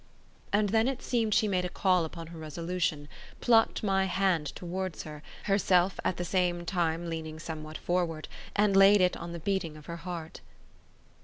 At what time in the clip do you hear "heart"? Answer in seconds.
9.97-10.41